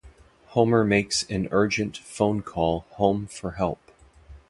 [0.55, 3.79] Homer makes an urgent phone call home for help.